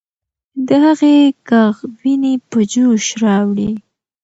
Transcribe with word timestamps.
د 0.67 0.69
هغې 0.85 1.15
ږغ 1.47 1.75
ويني 1.99 2.33
په 2.49 2.59
جوش 2.71 3.05
راوړي. 3.23 3.71